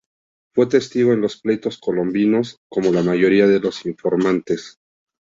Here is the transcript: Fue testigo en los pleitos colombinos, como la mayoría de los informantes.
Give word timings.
Fue 0.55 0.65
testigo 0.65 1.13
en 1.13 1.21
los 1.21 1.39
pleitos 1.39 1.77
colombinos, 1.77 2.57
como 2.71 2.91
la 2.91 3.03
mayoría 3.03 3.45
de 3.45 3.59
los 3.59 3.85
informantes. 3.85 4.79